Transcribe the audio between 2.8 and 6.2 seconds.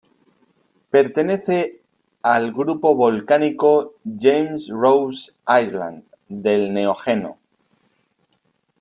volcánico "James Ross Island"